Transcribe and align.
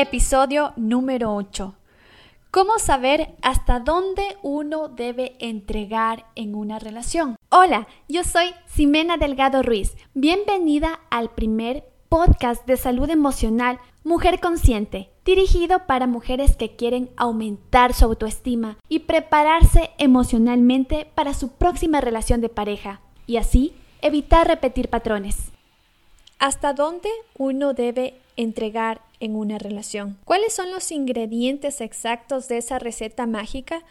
Episodio 0.00 0.74
número 0.76 1.34
8. 1.34 1.74
¿Cómo 2.52 2.78
saber 2.78 3.34
hasta 3.42 3.80
dónde 3.80 4.22
uno 4.44 4.86
debe 4.86 5.34
entregar 5.40 6.26
en 6.36 6.54
una 6.54 6.78
relación? 6.78 7.34
Hola, 7.48 7.88
yo 8.08 8.22
soy 8.22 8.54
Ximena 8.68 9.16
Delgado 9.16 9.60
Ruiz. 9.64 9.96
Bienvenida 10.14 11.00
al 11.10 11.30
primer 11.30 11.82
podcast 12.08 12.64
de 12.64 12.76
salud 12.76 13.10
emocional 13.10 13.80
Mujer 14.04 14.38
Consciente, 14.38 15.10
dirigido 15.24 15.84
para 15.88 16.06
mujeres 16.06 16.54
que 16.54 16.76
quieren 16.76 17.10
aumentar 17.16 17.92
su 17.92 18.04
autoestima 18.04 18.78
y 18.88 19.00
prepararse 19.00 19.90
emocionalmente 19.98 21.10
para 21.16 21.34
su 21.34 21.48
próxima 21.48 22.00
relación 22.00 22.40
de 22.40 22.48
pareja 22.48 23.00
y 23.26 23.38
así 23.38 23.74
evitar 24.00 24.46
repetir 24.46 24.90
patrones. 24.90 25.50
¿Hasta 26.38 26.72
dónde 26.72 27.08
uno 27.36 27.74
debe 27.74 28.14
entregar 28.36 29.00
en 29.18 29.34
una 29.34 29.58
relación? 29.58 30.18
¿Cuáles 30.24 30.52
son 30.52 30.70
los 30.70 30.92
ingredientes 30.92 31.80
exactos 31.80 32.46
de 32.46 32.58
esa 32.58 32.78
receta 32.78 33.26
mágica 33.26 33.82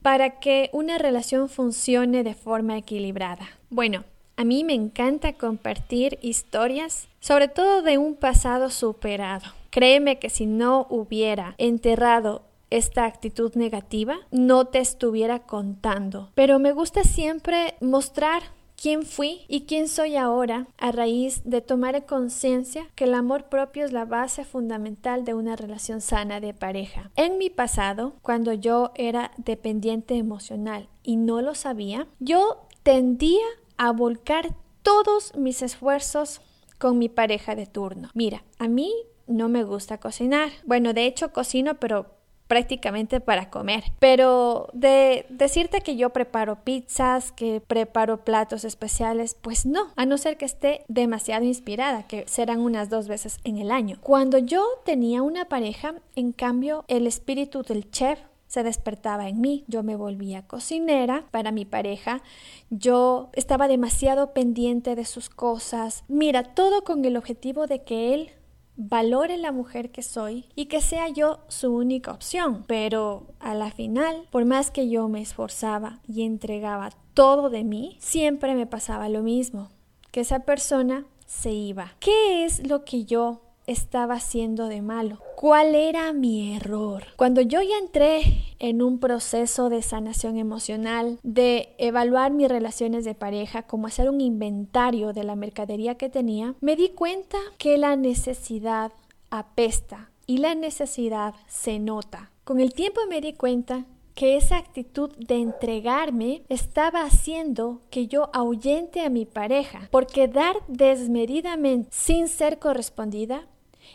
para 0.00 0.40
que 0.40 0.70
una 0.72 0.96
relación 0.96 1.50
funcione 1.50 2.24
de 2.24 2.34
forma 2.34 2.78
equilibrada? 2.78 3.46
Bueno, 3.68 4.04
a 4.38 4.44
mí 4.44 4.64
me 4.64 4.72
encanta 4.72 5.34
compartir 5.34 6.18
historias, 6.22 7.08
sobre 7.20 7.48
todo 7.48 7.82
de 7.82 7.98
un 7.98 8.14
pasado 8.14 8.70
superado. 8.70 9.52
Créeme 9.68 10.18
que 10.18 10.30
si 10.30 10.46
no 10.46 10.86
hubiera 10.88 11.54
enterrado 11.58 12.42
esta 12.70 13.04
actitud 13.04 13.54
negativa, 13.56 14.16
no 14.30 14.64
te 14.64 14.78
estuviera 14.78 15.40
contando. 15.40 16.30
Pero 16.34 16.58
me 16.58 16.72
gusta 16.72 17.04
siempre 17.04 17.74
mostrar 17.82 18.42
quién 18.80 19.04
fui 19.04 19.42
y 19.46 19.62
quién 19.62 19.88
soy 19.88 20.16
ahora 20.16 20.66
a 20.78 20.90
raíz 20.90 21.42
de 21.44 21.60
tomar 21.60 22.06
conciencia 22.06 22.88
que 22.94 23.04
el 23.04 23.14
amor 23.14 23.44
propio 23.50 23.84
es 23.84 23.92
la 23.92 24.06
base 24.06 24.44
fundamental 24.44 25.24
de 25.24 25.34
una 25.34 25.54
relación 25.54 26.00
sana 26.00 26.40
de 26.40 26.54
pareja. 26.54 27.10
En 27.16 27.36
mi 27.36 27.50
pasado, 27.50 28.14
cuando 28.22 28.54
yo 28.54 28.92
era 28.94 29.32
dependiente 29.36 30.16
emocional 30.16 30.88
y 31.02 31.16
no 31.16 31.42
lo 31.42 31.54
sabía, 31.54 32.06
yo 32.20 32.66
tendía 32.82 33.44
a 33.76 33.92
volcar 33.92 34.54
todos 34.82 35.36
mis 35.36 35.60
esfuerzos 35.60 36.40
con 36.78 36.98
mi 36.98 37.10
pareja 37.10 37.54
de 37.54 37.66
turno. 37.66 38.08
Mira, 38.14 38.44
a 38.58 38.66
mí 38.66 38.92
no 39.26 39.50
me 39.50 39.62
gusta 39.62 39.98
cocinar. 39.98 40.48
Bueno, 40.64 40.94
de 40.94 41.04
hecho 41.04 41.32
cocino, 41.32 41.74
pero 41.74 42.19
prácticamente 42.50 43.20
para 43.20 43.48
comer. 43.48 43.84
Pero 44.00 44.70
de 44.72 45.24
decirte 45.28 45.82
que 45.82 45.94
yo 45.94 46.10
preparo 46.10 46.64
pizzas, 46.64 47.30
que 47.30 47.62
preparo 47.64 48.24
platos 48.24 48.64
especiales, 48.64 49.36
pues 49.40 49.66
no, 49.66 49.92
a 49.94 50.04
no 50.04 50.18
ser 50.18 50.36
que 50.36 50.46
esté 50.46 50.84
demasiado 50.88 51.44
inspirada, 51.44 52.08
que 52.08 52.26
serán 52.26 52.58
unas 52.58 52.90
dos 52.90 53.06
veces 53.06 53.38
en 53.44 53.58
el 53.58 53.70
año. 53.70 53.98
Cuando 54.00 54.36
yo 54.36 54.66
tenía 54.84 55.22
una 55.22 55.44
pareja, 55.44 55.94
en 56.16 56.32
cambio, 56.32 56.84
el 56.88 57.06
espíritu 57.06 57.62
del 57.62 57.88
chef 57.92 58.18
se 58.48 58.64
despertaba 58.64 59.28
en 59.28 59.40
mí. 59.40 59.62
Yo 59.68 59.84
me 59.84 59.94
volvía 59.94 60.48
cocinera 60.48 61.26
para 61.30 61.52
mi 61.52 61.64
pareja. 61.64 62.20
Yo 62.68 63.30
estaba 63.34 63.68
demasiado 63.68 64.32
pendiente 64.32 64.96
de 64.96 65.04
sus 65.04 65.30
cosas. 65.30 66.02
Mira, 66.08 66.42
todo 66.42 66.82
con 66.82 67.04
el 67.04 67.16
objetivo 67.16 67.68
de 67.68 67.84
que 67.84 68.12
él 68.12 68.32
valore 68.80 69.36
la 69.36 69.52
mujer 69.52 69.90
que 69.90 70.02
soy 70.02 70.46
y 70.54 70.66
que 70.66 70.80
sea 70.80 71.08
yo 71.08 71.40
su 71.48 71.74
única 71.74 72.12
opción. 72.12 72.64
Pero 72.66 73.26
a 73.38 73.54
la 73.54 73.70
final, 73.70 74.26
por 74.30 74.46
más 74.46 74.70
que 74.70 74.88
yo 74.88 75.08
me 75.08 75.20
esforzaba 75.20 76.00
y 76.08 76.22
entregaba 76.22 76.90
todo 77.12 77.50
de 77.50 77.62
mí, 77.62 77.96
siempre 78.00 78.54
me 78.54 78.66
pasaba 78.66 79.08
lo 79.08 79.22
mismo, 79.22 79.68
que 80.10 80.20
esa 80.20 80.40
persona 80.40 81.04
se 81.26 81.52
iba. 81.52 81.92
¿Qué 82.00 82.44
es 82.44 82.66
lo 82.66 82.84
que 82.84 83.04
yo 83.04 83.42
estaba 83.66 84.14
haciendo 84.14 84.66
de 84.68 84.80
malo? 84.80 85.18
¿Cuál 85.36 85.74
era 85.74 86.12
mi 86.12 86.56
error? 86.56 87.04
Cuando 87.16 87.42
yo 87.42 87.60
ya 87.60 87.76
entré 87.76 88.49
en 88.60 88.82
un 88.82 89.00
proceso 89.00 89.68
de 89.68 89.82
sanación 89.82 90.36
emocional, 90.36 91.18
de 91.24 91.74
evaluar 91.78 92.30
mis 92.30 92.48
relaciones 92.48 93.04
de 93.04 93.14
pareja, 93.14 93.62
como 93.62 93.88
hacer 93.88 94.08
un 94.08 94.20
inventario 94.20 95.12
de 95.12 95.24
la 95.24 95.34
mercadería 95.34 95.96
que 95.96 96.08
tenía, 96.08 96.54
me 96.60 96.76
di 96.76 96.90
cuenta 96.90 97.38
que 97.58 97.78
la 97.78 97.96
necesidad 97.96 98.92
apesta 99.30 100.10
y 100.26 100.38
la 100.38 100.54
necesidad 100.54 101.34
se 101.48 101.80
nota. 101.80 102.30
Con 102.44 102.60
el 102.60 102.72
tiempo 102.72 103.00
me 103.08 103.20
di 103.20 103.32
cuenta 103.32 103.86
que 104.14 104.36
esa 104.36 104.58
actitud 104.58 105.10
de 105.16 105.36
entregarme 105.36 106.42
estaba 106.48 107.02
haciendo 107.02 107.80
que 107.90 108.06
yo 108.06 108.28
ahuyente 108.34 109.00
a 109.00 109.08
mi 109.08 109.24
pareja, 109.24 109.88
porque 109.90 110.28
dar 110.28 110.56
desmedidamente 110.68 111.88
sin 111.90 112.28
ser 112.28 112.58
correspondida 112.58 113.46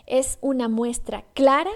es 0.07 0.39
una 0.41 0.67
muestra 0.67 1.25
clara 1.33 1.71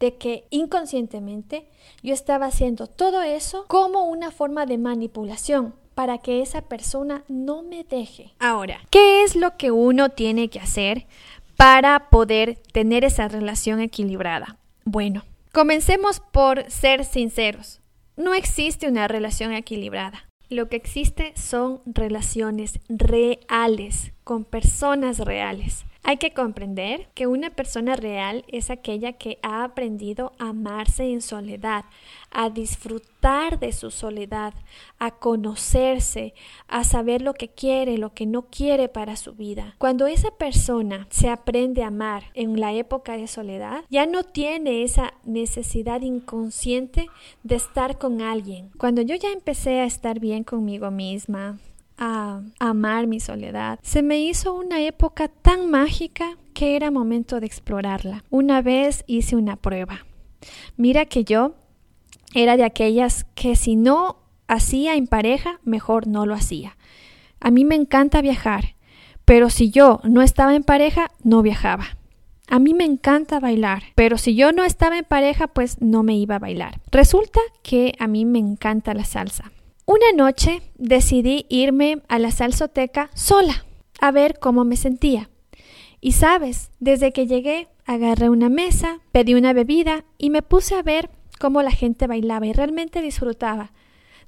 de 0.00 0.16
que 0.16 0.46
inconscientemente 0.50 1.68
yo 2.02 2.14
estaba 2.14 2.46
haciendo 2.46 2.86
todo 2.86 3.22
eso 3.22 3.66
como 3.68 4.06
una 4.06 4.30
forma 4.30 4.66
de 4.66 4.78
manipulación 4.78 5.74
para 5.94 6.18
que 6.18 6.40
esa 6.40 6.62
persona 6.62 7.24
no 7.28 7.62
me 7.62 7.84
deje. 7.84 8.32
Ahora, 8.38 8.80
¿qué 8.90 9.22
es 9.22 9.36
lo 9.36 9.56
que 9.56 9.70
uno 9.70 10.08
tiene 10.08 10.48
que 10.48 10.58
hacer 10.58 11.06
para 11.56 12.08
poder 12.08 12.58
tener 12.72 13.04
esa 13.04 13.28
relación 13.28 13.80
equilibrada? 13.80 14.56
Bueno, 14.84 15.24
comencemos 15.52 16.20
por 16.20 16.68
ser 16.70 17.04
sinceros. 17.04 17.80
No 18.16 18.34
existe 18.34 18.88
una 18.88 19.08
relación 19.08 19.52
equilibrada. 19.52 20.26
Lo 20.48 20.68
que 20.68 20.76
existe 20.76 21.32
son 21.36 21.82
relaciones 21.84 22.80
reales 22.88 24.12
con 24.24 24.44
personas 24.44 25.18
reales. 25.18 25.84
Hay 26.02 26.16
que 26.16 26.32
comprender 26.32 27.08
que 27.14 27.26
una 27.26 27.50
persona 27.50 27.94
real 27.94 28.44
es 28.48 28.70
aquella 28.70 29.12
que 29.12 29.38
ha 29.42 29.64
aprendido 29.64 30.32
a 30.38 30.48
amarse 30.48 31.04
en 31.04 31.20
soledad, 31.20 31.84
a 32.30 32.48
disfrutar 32.48 33.58
de 33.60 33.72
su 33.72 33.90
soledad, 33.90 34.54
a 34.98 35.10
conocerse, 35.10 36.34
a 36.68 36.84
saber 36.84 37.20
lo 37.20 37.34
que 37.34 37.48
quiere, 37.48 37.98
lo 37.98 38.14
que 38.14 38.24
no 38.24 38.42
quiere 38.42 38.88
para 38.88 39.16
su 39.16 39.34
vida. 39.34 39.74
Cuando 39.78 40.06
esa 40.06 40.30
persona 40.30 41.06
se 41.10 41.28
aprende 41.28 41.84
a 41.84 41.88
amar 41.88 42.24
en 42.34 42.58
la 42.58 42.72
época 42.72 43.16
de 43.16 43.26
soledad, 43.26 43.84
ya 43.90 44.06
no 44.06 44.24
tiene 44.24 44.82
esa 44.82 45.12
necesidad 45.24 46.00
inconsciente 46.00 47.08
de 47.42 47.56
estar 47.56 47.98
con 47.98 48.22
alguien. 48.22 48.70
Cuando 48.78 49.02
yo 49.02 49.16
ya 49.16 49.30
empecé 49.32 49.80
a 49.80 49.84
estar 49.84 50.18
bien 50.18 50.44
conmigo 50.44 50.90
misma, 50.90 51.58
a 52.00 52.40
amar 52.58 53.06
mi 53.06 53.20
soledad. 53.20 53.78
Se 53.82 54.02
me 54.02 54.18
hizo 54.18 54.54
una 54.54 54.80
época 54.80 55.28
tan 55.28 55.70
mágica 55.70 56.36
que 56.54 56.74
era 56.74 56.90
momento 56.90 57.38
de 57.38 57.46
explorarla. 57.46 58.24
Una 58.30 58.62
vez 58.62 59.04
hice 59.06 59.36
una 59.36 59.56
prueba. 59.56 60.06
Mira 60.76 61.04
que 61.04 61.24
yo 61.24 61.54
era 62.34 62.56
de 62.56 62.64
aquellas 62.64 63.24
que 63.34 63.54
si 63.54 63.76
no 63.76 64.16
hacía 64.48 64.96
en 64.96 65.06
pareja, 65.06 65.60
mejor 65.62 66.06
no 66.06 66.26
lo 66.26 66.34
hacía. 66.34 66.76
A 67.38 67.50
mí 67.50 67.64
me 67.64 67.74
encanta 67.74 68.22
viajar, 68.22 68.76
pero 69.24 69.50
si 69.50 69.70
yo 69.70 70.00
no 70.04 70.22
estaba 70.22 70.54
en 70.54 70.64
pareja, 70.64 71.10
no 71.22 71.42
viajaba. 71.42 71.98
A 72.48 72.58
mí 72.58 72.74
me 72.74 72.84
encanta 72.84 73.38
bailar, 73.38 73.82
pero 73.94 74.18
si 74.18 74.34
yo 74.34 74.50
no 74.50 74.64
estaba 74.64 74.98
en 74.98 75.04
pareja, 75.04 75.46
pues 75.46 75.80
no 75.80 76.02
me 76.02 76.16
iba 76.16 76.36
a 76.36 76.40
bailar. 76.40 76.80
Resulta 76.90 77.40
que 77.62 77.94
a 78.00 78.08
mí 78.08 78.24
me 78.24 78.40
encanta 78.40 78.92
la 78.92 79.04
salsa. 79.04 79.52
Una 79.92 80.12
noche 80.14 80.62
decidí 80.76 81.46
irme 81.48 82.00
a 82.06 82.20
la 82.20 82.30
salsoteca 82.30 83.10
sola, 83.12 83.64
a 84.00 84.12
ver 84.12 84.38
cómo 84.38 84.64
me 84.64 84.76
sentía. 84.76 85.30
Y 86.00 86.12
sabes, 86.12 86.70
desde 86.78 87.12
que 87.12 87.26
llegué, 87.26 87.66
agarré 87.86 88.28
una 88.28 88.48
mesa, 88.48 89.00
pedí 89.10 89.34
una 89.34 89.52
bebida 89.52 90.04
y 90.16 90.30
me 90.30 90.42
puse 90.42 90.76
a 90.76 90.82
ver 90.82 91.10
cómo 91.40 91.60
la 91.62 91.72
gente 91.72 92.06
bailaba 92.06 92.46
y 92.46 92.52
realmente 92.52 93.02
disfrutaba. 93.02 93.72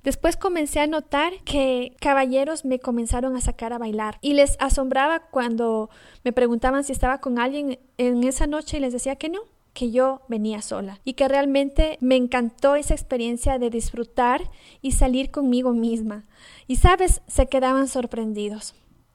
Después 0.03 0.37
comencé 0.37 0.81
a 0.81 0.89
notar 0.89 1.33
que 1.45 1.95
caballeros 2.01 2.65
me 2.65 2.81
comenzaron 2.81 3.37
a 3.37 3.41
sacar 3.41 3.73
a 3.73 3.79
bailar 3.79 4.19
y 4.21 4.33
les 4.35 4.57
asombraba 4.59 5.29
cuando 5.31 5.91
me 6.25 6.33
preguntaban 6.33 6.83
si 6.83 6.91
estaba 6.91 7.21
con 7.21 7.39
alguien 7.39 7.79
en 7.99 8.25
esa 8.25 8.49
noche 8.49 8.79
y 8.79 8.81
les 8.81 8.93
decía 8.93 9.15
que 9.15 9.29
no, 9.29 9.43
que 9.73 9.91
yo 9.91 10.21
venía 10.29 10.63
sola 10.63 11.01
y 11.05 11.15
que 11.15 11.29
realmente 11.29 11.97
me 12.01 12.17
encantó 12.17 12.75
esa 12.75 12.95
experiencia 12.95 13.59
de 13.59 13.71
disfrutar 13.71 14.51
y 14.81 14.93
salir 14.93 15.31
conmigo 15.31 15.73
misma. 15.73 16.25
Y 16.67 16.77
sabes, 16.77 17.23
se 17.27 17.47
quedaban 17.47 17.89
sorprendidos. 17.89 18.75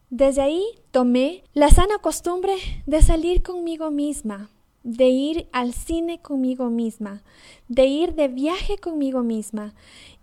Desde 0.10 0.42
ahí 0.42 0.64
tomé 0.92 1.44
la 1.54 1.70
sana 1.70 1.98
costumbre 2.00 2.54
de 2.86 3.02
salir 3.02 3.44
conmigo 3.44 3.92
misma, 3.92 4.50
de 4.84 5.10
ir 5.10 5.50
al 5.52 5.74
cine 5.74 6.22
conmigo 6.22 6.70
misma, 6.70 7.24
de 7.68 7.86
ir 7.88 8.16
de 8.16 8.30
viaje 8.30 8.78
conmigo 8.78 9.22
misma 9.22 9.74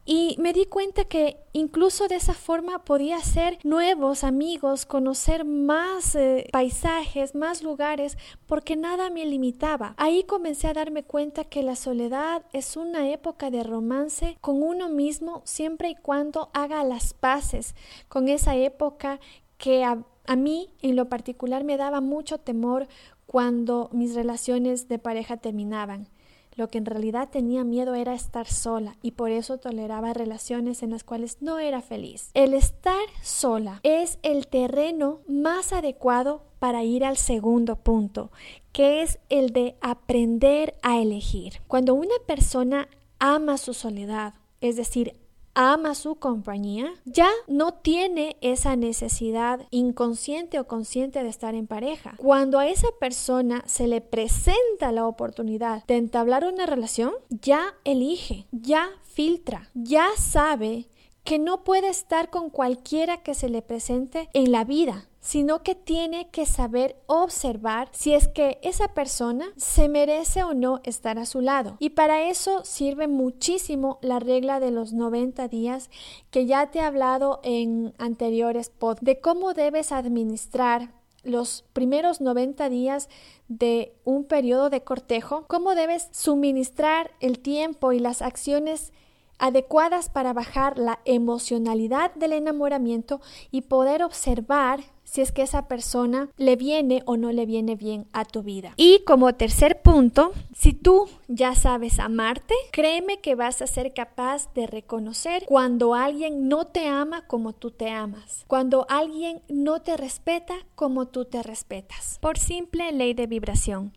y 0.05 0.37
me 0.39 0.53
di 0.53 0.67
cuenta 0.67 1.05
que 1.05 1.39
incluso 1.53 2.09
de 2.09 2.17
esa 2.17 2.35
forma 2.35 2.85
podía 2.85 3.17
hacer 3.17 3.59
nuevos 3.65 4.23
amigos, 4.23 4.85
conocer 4.85 5.45
más 5.45 6.15
eh, 6.15 6.49
paisajes, 6.53 7.35
más 7.35 7.63
lugares, 7.63 8.19
porque 8.47 8.77
nada 8.77 9.09
me 9.09 9.25
limitaba. 9.25 9.95
Ahí 9.97 10.25
comencé 10.25 10.69
a 10.69 10.75
darme 10.75 11.05
cuenta 11.05 11.45
que 11.45 11.63
la 11.63 11.77
soledad 11.77 12.45
es 12.53 12.77
una 12.77 13.09
época 13.11 13.51
de 13.51 13.63
romance 13.63 14.37
con 14.41 14.63
uno 14.63 14.89
mismo 14.89 15.43
siempre 15.45 15.89
y 15.91 15.95
cuando 15.95 16.51
haga 16.53 16.85
las 16.85 17.15
paces 17.15 17.75
con 18.09 18.29
esa 18.29 18.57
época 18.57 19.21
que 19.57 19.85
a, 19.85 20.05
a 20.27 20.37
mí 20.37 20.75
en 20.83 20.97
lo 20.97 21.09
particular 21.09 21.65
me 21.65 21.79
daba 21.79 22.01
mucho 22.01 22.39
temor 22.39 22.89
cuando 23.27 23.89
mis 23.93 24.15
relaciones 24.15 24.89
de 24.89 24.99
pareja 24.99 25.39
terminaban. 25.39 26.09
Lo 26.57 26.69
que 26.69 26.79
en 26.79 26.87
realidad 26.87 27.29
tenía 27.31 27.65
miedo 27.65 27.95
era 27.95 28.15
estar 28.15 28.47
sola 28.47 28.97
y 29.03 29.13
por 29.13 29.31
eso 29.31 29.59
toleraba 29.59 30.13
relaciones 30.13 30.83
en 30.83 30.91
las 30.91 31.03
cuales 31.03 31.39
no 31.41 31.59
era 31.59 31.83
feliz. 31.83 32.31
El 32.35 32.55
estar 32.55 32.95
sola 33.23 33.81
es 33.83 34.19
el 34.23 34.47
terreno 34.47 35.21
más 35.27 35.73
adecuado 35.73 36.43
para 36.59 36.85
ir 36.85 37.05
al 37.05 37.17
segundo 37.17 37.77
punto, 37.77 38.31
que 38.73 39.03
es 39.03 39.19
el 39.29 39.51
de 39.53 39.77
aprender 39.81 40.77
a 40.83 40.99
elegir. 41.01 41.61
Cuando 41.67 41.95
una 41.95 42.15
persona 42.27 42.89
ama 43.19 43.59
su 43.59 43.75
soledad, 43.75 44.35
es 44.61 44.77
decir, 44.77 45.17
ama 45.55 45.95
su 45.95 46.17
compañía, 46.17 46.93
ya 47.05 47.31
no 47.49 47.75
tiene 47.75 48.37
esa 48.41 48.77
necesidad 48.77 49.67
inconsciente 49.71 50.59
o 50.59 50.67
consciente 50.67 51.23
de 51.23 51.29
estar 51.29 51.55
en 51.55 51.67
pareja. 51.67 52.15
Cuando 52.17 52.59
a 52.59 52.69
esa 52.69 52.89
persona 53.01 53.63
se 53.67 53.87
le 53.87 54.01
presenta 54.01 54.93
la 54.93 55.07
oportunidad 55.07 55.85
de 55.87 55.97
entablar 55.97 56.45
una 56.45 56.67
relación, 56.67 57.13
ya 57.29 57.75
elige, 57.85 58.47
ya 58.53 58.89
filtra, 59.03 59.71
ya 59.75 60.07
sabe 60.17 60.89
que 61.25 61.39
no 61.39 61.65
puede 61.65 61.89
estar 61.89 62.31
con 62.31 62.51
cualquiera 62.51 63.19
que 63.19 63.35
se 63.35 63.49
le 63.49 63.63
presente 63.63 64.29
en 64.35 64.53
la 64.53 64.65
vida, 64.65 65.09
sino 65.21 65.63
que 65.63 65.75
tiene 65.75 66.29
que 66.29 66.45
saber 66.45 66.97
observar 67.07 67.89
si 67.93 68.13
es 68.13 68.29
que 68.29 68.59
esa 68.63 68.89
persona 68.89 69.47
se 69.57 69.89
merece 69.89 70.45
o 70.45 70.53
no 70.53 70.81
estar 70.85 71.19
a 71.19 71.25
su 71.25 71.41
lado. 71.41 71.77
Y 71.79 71.91
para 71.91 72.29
eso 72.29 72.63
sirve 72.63 73.09
muchísimo 73.09 73.99
la 74.03 74.19
regla 74.21 74.61
de 74.61 74.71
los 74.71 74.93
90 74.93 75.49
días 75.49 75.89
que 76.31 76.45
ya 76.45 76.71
te 76.71 76.81
he 76.81 76.83
hablado 76.83 77.41
en 77.43 77.95
anteriores 77.97 78.69
pod 78.69 78.99
de 79.01 79.19
cómo 79.19 79.55
debes 79.55 79.93
administrar 79.93 80.93
los 81.23 81.65
primeros 81.73 82.21
90 82.21 82.69
días 82.69 83.09
de 83.49 83.95
un 84.05 84.25
periodo 84.25 84.69
de 84.69 84.83
cortejo, 84.83 85.47
cómo 85.49 85.75
debes 85.75 86.09
suministrar 86.13 87.13
el 87.21 87.39
tiempo 87.39 87.93
y 87.93 87.99
las 87.99 88.21
acciones 88.21 88.93
adecuadas 89.39 90.09
para 90.09 90.33
bajar 90.33 90.79
la 90.79 91.01
emocionalidad 91.05 92.15
del 92.15 92.33
enamoramiento 92.33 93.21
y 93.51 93.63
poder 93.63 94.03
observar 94.03 94.81
si 95.05 95.21
es 95.21 95.33
que 95.33 95.43
esa 95.43 95.69
persona 95.69 96.29
le 96.39 96.57
viene 96.57 97.03
o 97.07 97.17
no 97.17 97.31
le 97.31 97.47
viene 97.47 97.77
bien 97.77 98.07
a 98.13 98.25
tu 98.25 98.43
vida. 98.43 98.73
Y 98.77 99.05
como 99.05 99.35
tercer 99.35 99.81
punto, 99.83 100.33
si 100.55 100.73
tú 100.73 101.09
ya 101.29 101.55
sabes 101.55 101.99
amarte, 101.99 102.55
créeme 102.73 103.21
que 103.21 103.35
vas 103.35 103.63
a 103.63 103.67
ser 103.67 103.93
capaz 103.93 104.53
de 104.55 104.67
reconocer 104.67 105.45
cuando 105.47 105.95
alguien 105.95 106.49
no 106.49 106.67
te 106.67 106.89
ama 106.89 107.27
como 107.27 107.53
tú 107.53 107.71
te 107.71 107.91
amas, 107.91 108.45
cuando 108.49 108.87
alguien 108.89 109.43
no 109.49 109.83
te 109.83 109.97
respeta 109.97 110.55
como 110.75 111.07
tú 111.07 111.27
te 111.27 111.43
respetas, 111.43 112.19
por 112.21 112.39
simple 112.39 112.91
ley 112.93 113.15
de 113.15 113.27
vibración. 113.27 113.93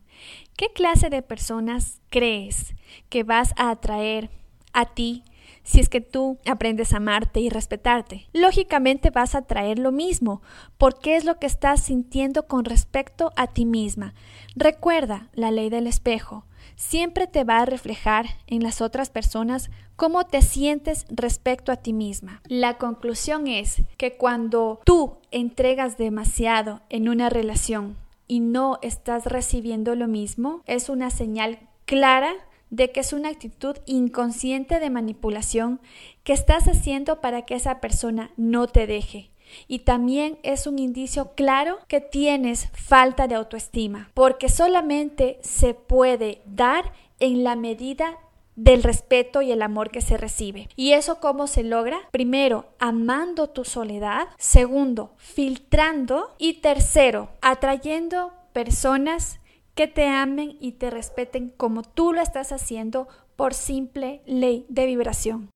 ¿Qué 0.56 0.69
clase 0.74 1.10
de 1.10 1.22
personas 1.22 2.01
crees 2.10 2.74
que 3.10 3.24
vas 3.24 3.54
a 3.56 3.69
atraer 3.69 4.30
a 4.74 4.86
ti 4.86 5.24
si 5.67 5.81
es 5.81 5.89
que 5.89 5.99
tú 5.99 6.39
aprendes 6.45 6.93
a 6.93 6.97
amarte 6.97 7.41
y 7.41 7.49
respetarte. 7.49 8.29
Lógicamente 8.31 9.09
vas 9.09 9.35
a 9.35 9.41
traer 9.41 9.79
lo 9.79 9.91
mismo, 9.91 10.41
porque 10.77 11.17
es 11.17 11.25
lo 11.25 11.39
que 11.39 11.45
estás 11.45 11.83
sintiendo 11.83 12.47
con 12.47 12.63
respecto 12.63 13.33
a 13.35 13.47
ti 13.47 13.65
misma. 13.65 14.13
Recuerda 14.55 15.27
la 15.33 15.51
ley 15.51 15.69
del 15.69 15.85
espejo. 15.85 16.45
Siempre 16.77 17.27
te 17.27 17.43
va 17.43 17.57
a 17.57 17.65
reflejar 17.65 18.27
en 18.47 18.63
las 18.63 18.81
otras 18.81 19.09
personas 19.09 19.69
cómo 19.97 20.25
te 20.25 20.41
sientes 20.41 21.05
respecto 21.09 21.73
a 21.73 21.75
ti 21.75 21.91
misma. 21.91 22.41
La 22.47 22.77
conclusión 22.77 23.47
es 23.47 23.83
que 23.97 24.15
cuando 24.15 24.79
tú 24.85 25.17
entregas 25.31 25.97
demasiado 25.97 26.79
en 26.87 27.09
una 27.09 27.29
relación 27.29 27.97
y 28.25 28.39
no 28.39 28.79
estás 28.81 29.25
recibiendo 29.25 29.95
lo 29.95 30.07
mismo, 30.07 30.61
es 30.65 30.87
una 30.87 31.09
señal 31.09 31.59
clara 31.85 32.33
de 32.69 32.91
que 32.91 32.99
es 32.99 33.13
una 33.13 33.29
actitud 33.29 33.77
inconsciente 33.85 34.79
de 34.79 34.89
manipulación 34.89 35.79
que 36.23 36.33
estás 36.33 36.67
haciendo 36.67 37.21
para 37.21 37.43
que 37.43 37.55
esa 37.55 37.79
persona 37.79 38.31
no 38.37 38.67
te 38.67 38.87
deje. 38.87 39.31
Y 39.67 39.79
también 39.79 40.39
es 40.43 40.67
un 40.67 40.79
indicio 40.79 41.31
claro 41.35 41.79
que 41.87 42.01
tienes 42.01 42.69
falta 42.73 43.27
de 43.27 43.35
autoestima, 43.35 44.11
porque 44.13 44.49
solamente 44.49 45.39
se 45.41 45.73
puede 45.73 46.41
dar 46.45 46.91
en 47.19 47.43
la 47.43 47.55
medida 47.55 48.17
del 48.57 48.83
respeto 48.83 49.41
y 49.41 49.51
el 49.51 49.61
amor 49.61 49.91
que 49.91 50.01
se 50.01 50.17
recibe. 50.17 50.67
¿Y 50.75 50.93
eso 50.93 51.19
cómo 51.19 51.47
se 51.47 51.63
logra? 51.63 51.99
Primero, 52.11 52.65
amando 52.79 53.47
tu 53.47 53.63
soledad. 53.63 54.27
Segundo, 54.37 55.13
filtrando. 55.17 56.35
Y 56.39 56.55
tercero, 56.55 57.29
atrayendo 57.41 58.33
personas 58.53 59.39
que 59.77 59.88
te 59.88 60.07
amen 60.07 60.57
y 60.59 60.74
te 60.74 60.89
respeten 60.89 61.53
como 61.56 61.83
tú 61.83 62.12
lo 62.12 62.19
estás 62.19 62.51
haciendo 62.51 63.07
por 63.38 63.53
simple 63.53 64.21
ley 64.25 64.65
de 64.69 64.88
vibración. 64.88 65.51